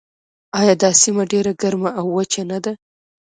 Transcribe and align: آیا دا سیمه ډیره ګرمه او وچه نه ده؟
آیا 0.59 0.73
دا 0.81 0.89
سیمه 1.01 1.23
ډیره 1.31 1.51
ګرمه 1.61 1.89
او 1.99 2.05
وچه 2.15 2.43
نه 2.51 2.57
ده؟ 2.63 2.73